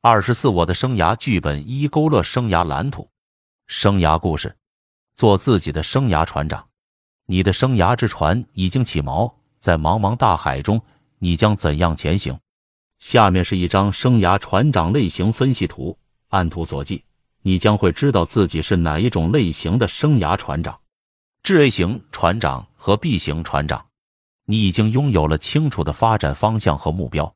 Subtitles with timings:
[0.00, 3.10] 二十四，我的生涯剧本一，勾勒生涯蓝图，
[3.66, 4.56] 生涯故事，
[5.16, 6.64] 做自己的生涯船长。
[7.26, 10.80] 你的生涯之船已经起锚，在茫茫大海中，
[11.18, 12.38] 你将怎样前行？
[13.00, 17.02] 下面是一张生涯船长类型分析图，按图索骥，
[17.42, 20.78] 你将会知道自己是哪一种类型的生涯船长。
[21.42, 23.84] 智 A 型船长和 B 型船长，
[24.44, 27.34] 你已经拥有了清楚的发展方向和目标，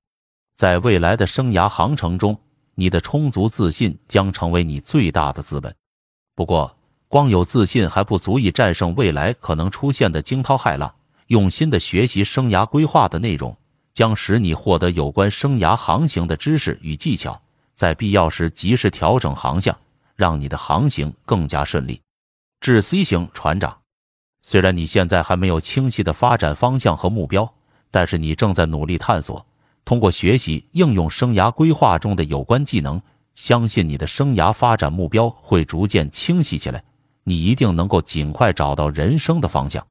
[0.54, 2.38] 在未来的生涯航程中，
[2.74, 5.74] 你的充足自信将成为你最大的资本。
[6.34, 6.76] 不过，
[7.08, 10.94] 光有自信还不足以战胜未来可能出现的惊涛骇浪。
[11.28, 13.56] 用心的学习生涯规划的内容，
[13.94, 17.40] 将使你获得有关生涯航行的知识与技巧，
[17.74, 19.74] 在必要时及时调整航向，
[20.14, 22.00] 让你的航行更加顺利。
[22.60, 23.78] 致 C 型船长，
[24.42, 27.50] 虽然你现在还没有清晰的发展方向和目标，
[27.90, 29.46] 但是你正在努力探索。
[29.84, 33.00] 通过学习应用生涯规划中的有关技能，
[33.34, 36.82] 相信你的生涯发展目标会逐渐清晰起来。
[37.24, 39.86] 你一定能够尽快找到人生的方向。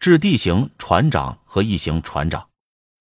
[0.00, 2.44] 质地型船长和异型船长，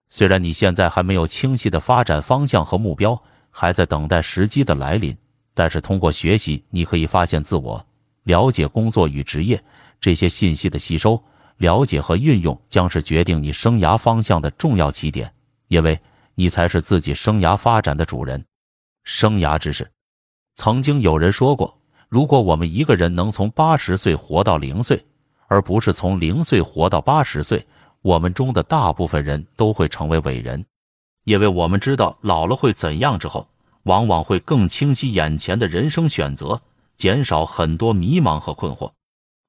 [0.09, 5.17] 虽然你现在还没有清晰的发展方向和目标，还在等待时机的来临，
[5.53, 7.83] 但是通过学习，你可以发现自我，
[8.23, 9.61] 了解工作与职业
[9.99, 11.21] 这些信息的吸收、
[11.57, 15.33] 了解和运用，将是决定你生涯方向的重要起点，
[15.67, 15.99] 因为
[16.35, 18.45] 你才是自己生涯发展的主人。
[19.03, 19.91] 生涯知识，
[20.55, 21.77] 曾经有人说过。
[22.09, 25.03] 如果我们一个人能从八十岁活到零岁，
[25.47, 27.65] 而不是从零岁活到八十岁，
[28.01, 30.63] 我们中的大部分人都会成为伟人，
[31.23, 33.47] 因为我们知道老了会怎样之后，
[33.83, 36.61] 往往会更清晰眼前的人生选择，
[36.97, 38.91] 减少很多迷茫和困惑。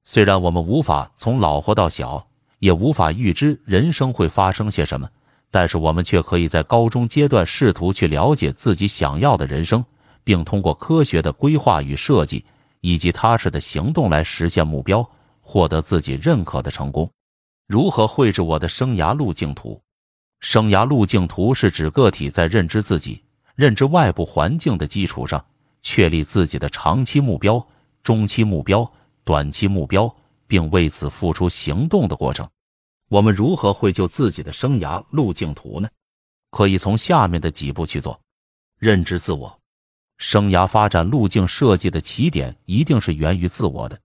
[0.04, 2.26] 虽然我们无法从老活到小，
[2.60, 5.10] 也无法预知人生会发生些什么，
[5.54, 9.84] 但是我们却可以在高中阶段试图去了解自己想要的人生，
[10.24, 12.44] 并通过科学的规划与设计。
[12.80, 15.08] 以及踏实的行动来实现目标，
[15.40, 17.10] 获得自己认可的成功。
[17.66, 19.80] 如何绘制我的生涯路径图？
[20.40, 23.22] 生涯路径图是指个体在认知自己、
[23.54, 25.42] 认知外部环境的基础上，
[25.80, 27.66] 确立自己的长期目标、
[28.02, 28.86] 中期目标、
[29.24, 30.14] 短期目标，
[30.46, 32.46] 并为此付出行动的过程。
[33.14, 35.88] 我们如何绘就自己的生涯路径图呢？
[36.50, 38.20] 可以从下面的几步去做：
[38.80, 39.60] 认知自我。
[40.18, 43.96] 生涯发展路径设计的起点一定是源于自我的，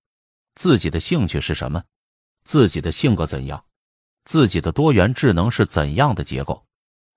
[0.54, 1.84] 自己的兴趣是什么？
[2.44, 3.64] 自己的性格怎样？
[4.26, 6.64] 自己的多元智能是怎样的结构？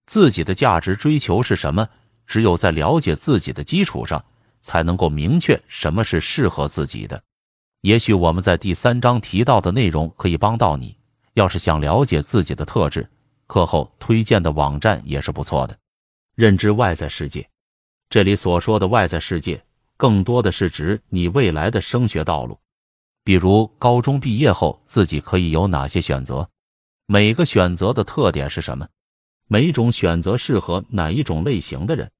[0.06, 1.86] 自己的价值追求是什么？
[2.26, 4.24] 只有在了解自己的基础上，
[4.62, 7.22] 才能够明确什么是适合自己的。
[7.82, 10.96] 也许我们在第三章提到的内容可以帮到你。
[11.34, 13.08] 要是想了解自己的特质，
[13.46, 15.78] 课后推荐的网站也是不错的。
[16.34, 17.48] 认知外在世界。
[18.08, 19.62] 这里所说的外在世界，
[19.96, 22.58] 更多的是指你未来的升学道路，
[23.24, 26.48] 比如高中毕业后自己可以有哪些选择，
[27.06, 28.86] 每个选择的特点是什么，
[29.46, 32.10] 每种选择适合哪一种类型的人。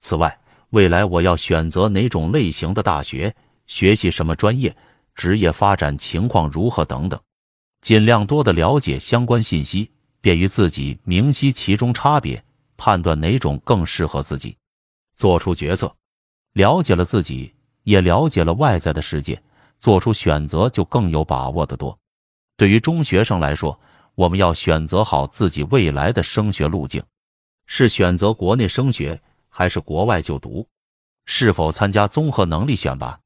[0.00, 0.38] 此外，
[0.70, 3.34] 未来我要选择哪种类型的大学，
[3.66, 4.76] 学习什么专业，
[5.16, 7.20] 职业发展情况如何等等，
[7.82, 12.42] 尽量多的了解相关信息，便于自己明晰其中差别，
[12.76, 14.56] 判断哪种更适合自己。
[15.16, 15.92] 做出决策，
[16.52, 19.42] 了解了自己，也了解了外在的世界，
[19.80, 21.98] 做出选择就更有把握的多。
[22.56, 23.78] 对于中学生来说，
[24.14, 27.02] 我们要选择好自己未来的升学路径，
[27.66, 30.64] 是选择国内升学还是国外就读，
[31.26, 33.18] 是否参加综合能力选拔。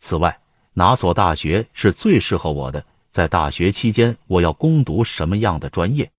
[0.00, 0.36] 此外，
[0.72, 2.84] 哪所大学是最适合我的？
[3.12, 6.10] 在大学期间，我要攻读什么样的专业，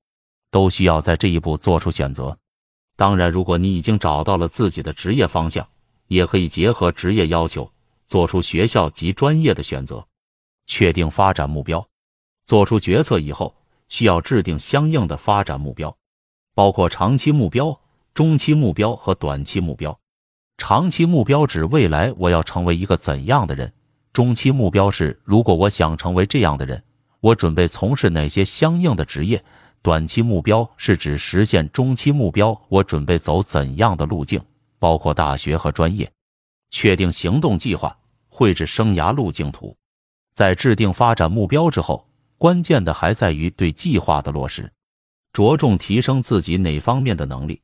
[0.52, 2.38] 都需要在这一步做出选择。
[2.96, 5.68] 当然，如果你已经找到了自己的职业方向，
[6.08, 7.72] 也可以结合职业要求，
[8.06, 10.06] 做出学校及专业的选择，
[10.68, 11.84] 确定发展目标。
[12.46, 13.56] 做出决策以后，
[13.90, 15.98] 需要制定相应的发展目标，
[16.54, 17.80] 包括长期目标、
[18.14, 20.00] 中期目标和短期目标。
[20.60, 23.70] 长期目标指未来我要成为一个怎样的人；
[24.14, 26.82] 中期目标是如果我想成为这样的人，
[27.20, 29.44] 我准备从事哪些相应的职业。
[29.82, 34.40] 短期目标是指实现中期目标，我准备走怎样的路径，
[34.78, 36.10] 包括大学和专业。
[36.70, 37.98] 确定行动计划，
[38.30, 39.76] 绘制生涯路径图。
[40.36, 42.08] 在制定发展目标之后，
[42.38, 44.72] 关键的还在于对计划的落实，
[45.34, 47.62] 着重提升自己哪方面的能力，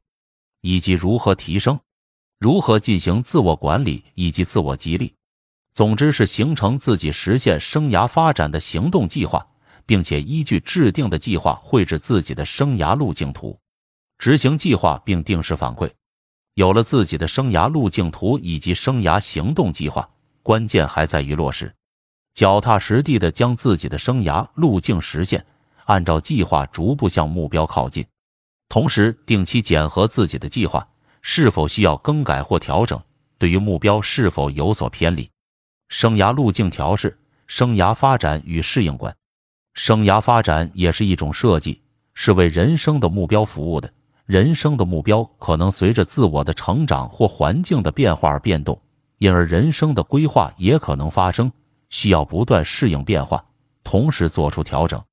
[0.61, 1.79] 以及如何提升，
[2.39, 5.13] 如何进行自我管理以及自我激励。
[5.74, 9.45] 总之是形成自己实现生涯发展的行动计划。
[9.89, 13.60] 并且依据制定的计划绘制自己的生涯路径图，
[14.19, 15.89] 执行计划并定时反馈。
[16.54, 20.07] 有了自己的生涯路径图以及生涯行动计划，
[20.44, 21.74] 关键还在于落实，
[22.36, 25.44] 脚踏实地的将自己的生涯路径实现，
[25.86, 28.06] 按照计划逐步向目标靠近。
[28.68, 30.88] 同时，定期检核自己的计划
[31.24, 33.01] 是否需要更改或调整，
[33.39, 35.27] 对于目标是否有所偏离。
[35.89, 39.13] 生涯路径调试、生涯发展与适应观。
[39.74, 41.81] 生涯发展也是一种设计，
[42.13, 43.91] 是为人生的目标服务的。
[44.27, 48.80] 人生的目标可能随着自我的成长或环境的变化而变动，
[49.18, 51.51] 因而人生的规划也可能发生，
[51.89, 53.44] 需要不断适应变化，
[53.83, 55.03] 同时做出调整。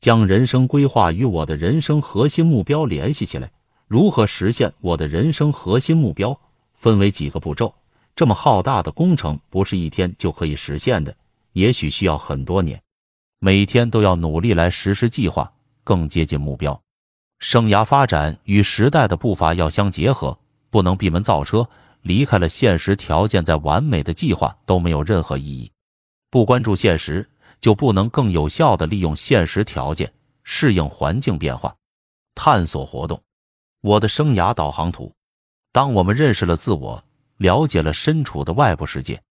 [0.00, 3.50] 将人生规划与我的人生核心目标联系起来，
[3.86, 6.40] 如何实现我的人生核心目标？
[6.72, 7.74] 分为几个步骤。
[8.14, 11.14] 这么浩大的工程不是一天就可以实现的，
[11.52, 12.80] 也许需要很多年。
[13.38, 15.52] 每天都要努力来实施计划，
[15.82, 16.80] 更接近目标。
[17.40, 20.38] 生涯发展与时代的步伐要相结合，
[20.70, 21.68] 不能闭门造车。
[22.02, 25.72] 离开了现实条件，再完美的计划都没有任何意义。
[26.30, 27.26] 不关注现实，
[27.62, 30.12] 就不能更有效地利用现实条件，
[30.42, 31.74] 适应环境变化。
[32.34, 33.18] 探索活动，
[33.80, 35.10] 我的生涯导航图。
[35.72, 37.02] 当我们认识了自我，
[37.38, 39.22] 了解了身处的外部世界，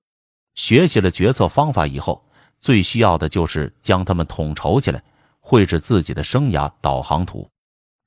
[0.55, 2.23] 学习了决策方法以后，
[2.59, 5.03] 最需要的就是将它们统筹起来，
[5.39, 7.49] 绘制自己的生涯导航图。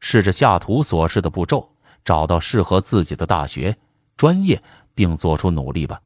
[0.00, 1.68] 试着下图所示的步骤，
[2.04, 3.76] 找到适合自己的大学、
[4.16, 4.62] 专业，
[4.94, 6.00] 并做出努力吧。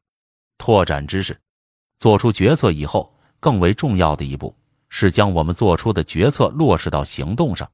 [0.57, 1.39] 拓展知识，
[1.99, 4.55] 做出决策以后，更为重要的一步
[4.89, 7.69] 是将我们做出的决策落实到行动上。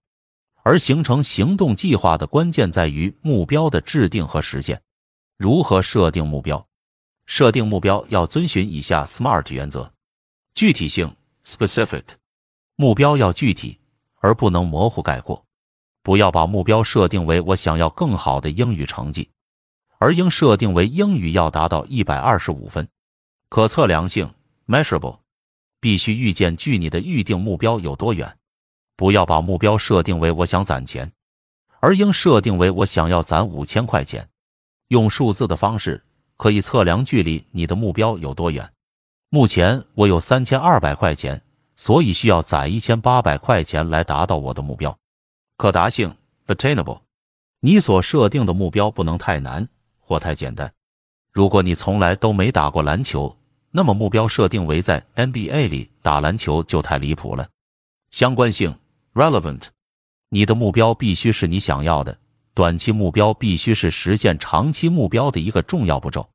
[0.63, 4.81] 而形成行动计划的关键在于目标的制定和实现。
[5.38, 6.68] 如何设定目标？
[7.28, 9.92] 设定目标要遵循以下 SMART 原则：
[10.56, 12.04] 具体性 （specific），
[12.75, 13.78] 目标要具体，
[14.16, 15.45] 而不能模糊概括。
[16.01, 19.30] 不要把目标设定为我想要更好的英语成绩，
[20.00, 22.88] 而应设定为英语要达到一百二十五分。
[23.50, 24.34] 可测量性
[24.66, 25.19] （measurable），
[25.80, 28.36] 必须预见距你的预定目标有多远。
[28.95, 31.12] 不要把目标设定为我想攒钱，
[31.80, 34.28] 而应设定为我想要攒五千块钱。
[34.89, 36.04] 用数字的方式
[36.38, 38.72] 可以测量距离你的目标有多远。
[39.30, 41.42] 目前我有三千二百块钱，
[41.75, 44.98] 所以需要攒一千八百块钱来达到我的目标。
[45.57, 46.16] 可达性
[46.48, 47.01] （attainable），
[47.60, 49.68] 你所设定的目标不能太难
[50.00, 50.72] 或太简单。
[51.34, 53.38] 如果你从来都没打过篮球，
[53.72, 57.50] 那么目标设定为在 NBA 里打篮球就太离谱了。
[58.12, 58.74] 相关性
[59.13, 59.63] （relevant），
[60.30, 62.18] 你的目标必须是你想要的。
[62.57, 66.27] 短期目标必须是实现长期目标的一个重要步骤。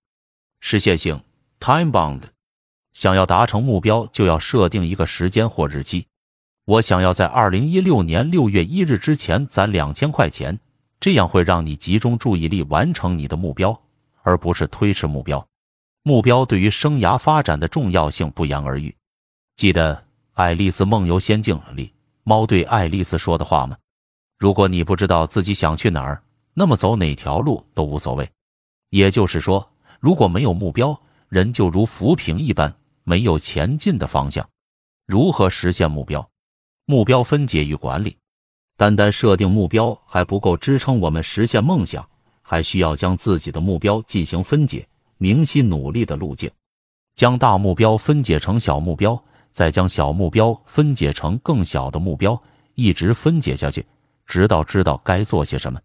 [0.61, 1.21] 实现性
[1.59, 2.21] （time bound），
[2.93, 6.07] 想要达成目标就要设定一个时间或日期。
[6.65, 10.57] 我想要在二零一六年六月一日之前攒两千块钱，
[11.01, 13.77] 这样会让你集中注意力完成你的目标，
[14.23, 15.45] 而不是推迟目标。
[16.05, 18.95] 目标对于生涯发展的重要性不言而喻。
[19.57, 19.97] 记得
[20.35, 21.93] 《爱丽丝梦游仙境》里
[22.23, 23.77] 猫对爱丽丝说的话吗？
[24.43, 26.21] 如果你不知道自己想去哪儿，
[26.53, 28.29] 那么走哪条路都无所谓。
[28.91, 32.75] 也就是说，如果没有目标，人就如浮萍一般，
[33.05, 34.44] 没有前进的方向。
[35.06, 36.29] 如何实现目标？
[36.87, 38.17] 目标分解与管理，
[38.77, 42.05] 单单设定目标还不够支撑我们实现梦想，
[42.43, 44.85] 还需要将自己的目标进行分解，
[45.19, 46.50] 明晰努力的路径，
[47.15, 49.22] 将大目标分解成小目标，
[49.53, 52.43] 再将小目标分解成更小的目标，
[52.75, 53.87] 一直分解下去，
[54.32, 55.79] 直到知道该做些什么。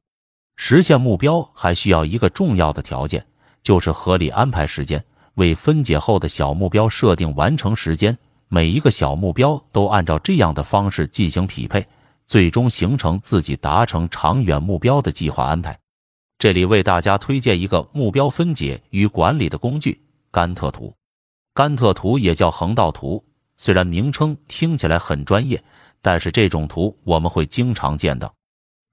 [0.56, 3.26] 实现目标还需要一个重要的条件，
[3.62, 8.18] 就是合理安排时间，为分解后的小目标设定完成时间。
[8.48, 11.86] 每一个小目标都按照这样的方式进行匹配，
[12.26, 15.78] 最终形成自己达成长远目标的计划安排。
[16.40, 20.02] 这里为大家推荐一个目标分解与管理的工具——
[20.32, 20.96] 甘特图。
[21.54, 23.22] 甘特图也叫横道图，
[23.58, 25.62] 虽然名称听起来很专业，
[26.02, 28.34] 但是这种图我们会经常见到。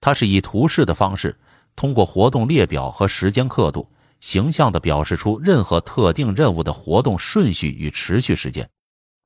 [0.04, 1.34] 它是以图示的方式，
[1.74, 3.88] 通过活动列表和时间刻度，
[4.20, 8.68] 形象地表示出任何特定任务的活动顺序与持续时间。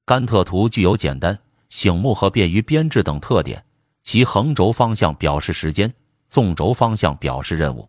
[0.07, 1.37] 甘特图具有简单、
[1.69, 3.65] 醒目和便于编制等特点。
[4.05, 5.93] 其横轴方向表示时间，
[6.31, 7.89] 纵轴方向表示任务。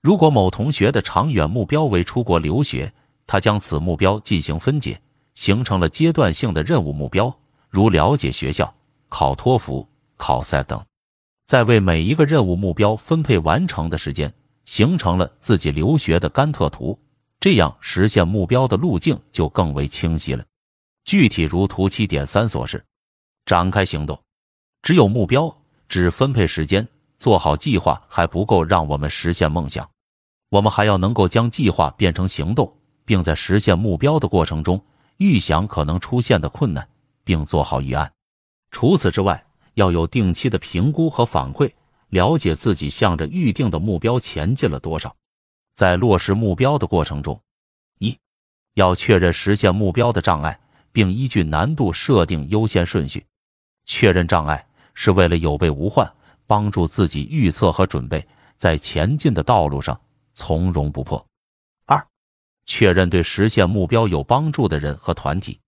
[0.00, 2.90] 如果某同学的长远目标为出国留学，
[3.26, 4.98] 他将此目标进行分解，
[5.34, 7.30] 形成了阶段性的任务目标，
[7.68, 8.74] 如了解学校、
[9.10, 9.86] 考托福、
[10.16, 10.82] 考赛等。
[11.46, 14.32] 在为每一个任务目标分配完成的时间，
[14.64, 16.98] 形成了自己留学的甘特图。
[17.40, 20.44] 这样实现目标的路径就更为清晰了。
[21.04, 22.84] 具体如图七点三所示，
[23.44, 24.18] 展开行动。
[24.82, 25.52] 只有目标，
[25.88, 26.86] 只分配时间，
[27.18, 29.88] 做好计划还不够让我们实现梦想。
[30.50, 32.72] 我们还要能够将计划变成行动，
[33.04, 34.80] 并在实现目标的过程中
[35.16, 36.88] 预想可能出现的困难，
[37.24, 38.12] 并做好预案。
[38.70, 41.72] 除此之外，要有定期的评估和反馈，
[42.08, 45.14] 了解自己向着预定的目标前进了多少。
[45.74, 47.40] 在落实目标的过程中，
[47.98, 48.18] 一
[48.74, 50.60] 要确认实现目标的障碍，
[50.92, 53.24] 并依据难度设定优先顺序。
[53.86, 56.12] 确认障碍是为了有备无患，
[56.46, 58.26] 帮助自己预测和准备，
[58.58, 59.98] 在前进的道路上
[60.34, 61.26] 从容不迫。
[61.86, 62.06] 二、
[62.66, 65.58] 确认对实现目标有帮助的人和团体。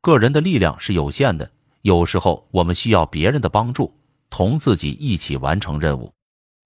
[0.00, 1.50] 个人的力量是有限的，
[1.84, 3.94] 有时候我们需要别人的帮助，
[4.30, 6.10] 同自己一起完成任务。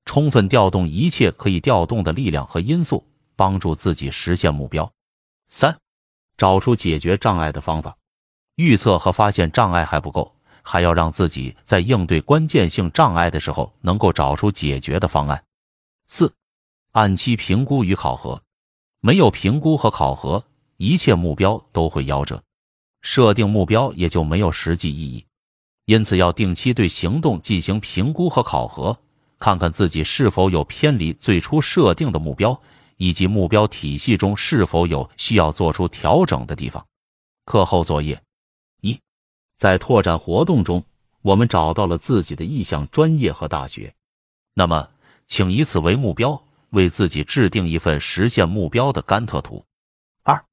[0.05, 4.89] 充分调动一切可以调动的力量和因素，帮助自己实现目标。
[5.49, 5.77] 三、
[6.37, 7.97] 找出解决障碍的方法。
[8.55, 10.33] 预测和发现障碍还不够。
[10.63, 15.43] 还要让自己在应对关键性障碍的时候，能够找出解决的方案。
[16.07, 16.33] 四、
[16.93, 18.41] 按期评估与考核。
[19.01, 20.45] 没有评估和考核，
[20.77, 22.43] 一切目标都会夭折，
[23.03, 25.25] 设定目标也就没有实际意义。
[25.85, 28.99] 因此，要定期对行动进行评估和考核，
[29.39, 32.61] 看看自己是否有偏离最初设定的目标，
[32.97, 36.85] 以及目标体系中是否有需要做出调整的地方。
[37.47, 38.21] 课后作业。
[38.83, 39.01] 一
[39.57, 40.85] 在拓展活动中，
[41.23, 43.95] 我们找到了自己的意向专业和大学。
[44.53, 44.91] 那么，
[45.27, 49.65] 请以此为目标，为自己制定一份实现目标的甘特图。
[50.23, 50.45] 二，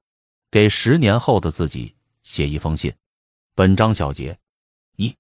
[0.50, 1.94] 给十年后的自己
[2.26, 2.94] 写一封信。
[3.54, 4.38] 本章小结：
[4.98, 5.16] 一，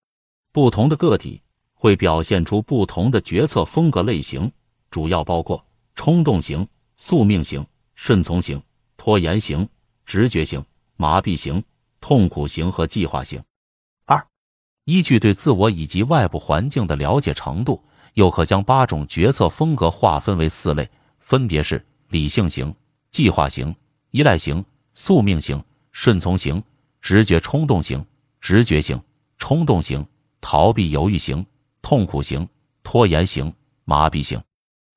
[0.51, 1.41] 不同的个体
[1.73, 4.51] 会表现出不同的决策风格类型，
[4.91, 8.61] 主要包括冲动型、宿命型、顺从型、
[8.97, 9.69] 拖延型、
[10.05, 10.65] 直觉型、
[10.97, 11.63] 麻痹型、
[12.01, 13.41] 痛苦型和计划型。
[14.05, 14.27] 二
[14.83, 17.81] 依据对自我以及外部环境的了解程度，
[18.15, 22.75] 又可将八种决策风格划分为四类，分别是理性型、
[23.11, 23.73] 计划型、
[24.09, 26.61] 依赖型、宿命型、顺从型、
[27.05, 28.03] 直觉冲动型、
[28.41, 28.99] 直觉型、
[29.37, 30.03] 冲动型、
[30.41, 31.45] 逃避犹豫型、
[31.83, 32.49] 痛苦型、
[32.81, 34.41] 拖延型、麻痹型。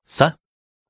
[0.07, 0.35] 三、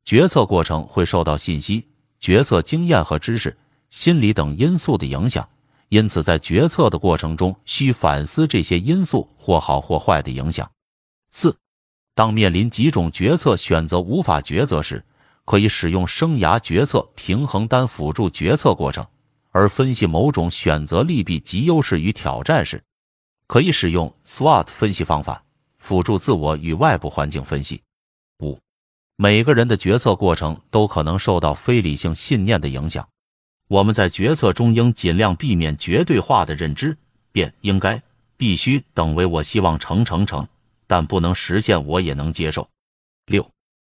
[0.05, 1.85] 决策过程会受到信息、
[2.21, 3.57] 决策经验和知识、
[3.89, 5.45] 心理等因素的影响。
[5.89, 10.71] 因此，在决策的过程中，需反思这些因素或好或坏的影响。
[11.31, 11.53] 四，
[12.15, 15.03] 当面临几种决策选择无法抉择时，
[15.43, 19.03] 可以使用生涯决策平衡单辅助决策过程；
[19.59, 22.81] 而分析某种选择利弊及优势与挑战时，
[23.45, 25.43] 可以使用 SWOT 分析方法
[25.77, 27.81] 辅助自我与外部环境分析。
[28.41, 28.57] 五，
[29.17, 33.05] 每个人的决策过程都可能受到非理性信念的影响。
[33.67, 36.97] 我们在决策中应尽量避免绝对化的认知，
[37.33, 38.01] 便应该、
[38.37, 40.47] 必须等为我希望成成成，
[40.87, 42.65] 但不能实现我也能接受。
[43.25, 43.45] 六，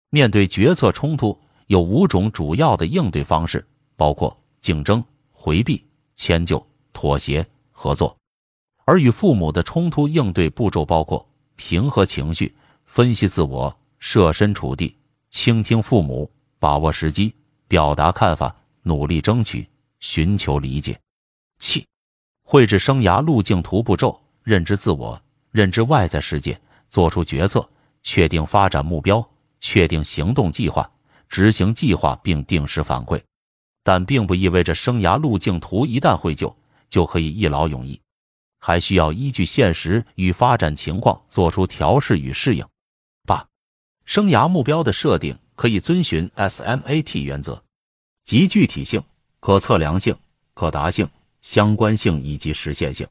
[0.10, 3.66] 面对决策冲突，有五种主要的应对方式，
[3.96, 5.02] 包括竞争、
[5.44, 5.86] 回避、
[6.16, 8.16] 迁就、妥协、合作。
[8.86, 14.98] 而与父母的冲突应对步骤包括平和情绪、分析自我、设身处地、
[15.32, 17.36] 倾听父母、把握时机、
[17.68, 18.56] 表达看法。
[18.86, 19.68] 努力争取，
[20.00, 20.98] 寻求理解。
[21.60, 21.86] 七，
[22.46, 25.22] 绘制生涯路径图步骤，认知自我，
[25.52, 26.58] 认知外在世界，
[26.90, 27.70] 做出决策，
[28.02, 29.26] 确定发展目标，
[29.60, 30.90] 确定行动计划，
[31.28, 33.22] 执行计划并定时反馈。
[33.84, 36.56] 但并不意味着生涯路径图一旦绘就
[36.90, 38.00] 就可以一劳永逸，
[38.60, 42.66] 还需要依据现实与发展情况做出调试与适应。
[43.28, 43.46] 八，
[44.06, 47.62] 生涯目标的设定可以遵循 SMAT 原则。
[48.24, 49.04] 即具体性、
[49.42, 50.16] 可测量性、
[50.54, 51.10] 可达性、
[51.42, 53.06] 相关性以及实现性，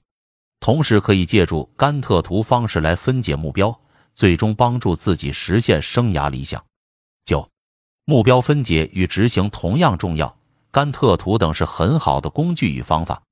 [0.59, 3.79] 同时可以借助甘特图方式来分解目标，
[4.15, 6.65] 最终帮助自己实现生涯理想。
[7.27, 7.47] 九、
[8.07, 10.35] 目标分解与执行同样重要，
[10.73, 13.23] 甘特图等是很好的工具与方法。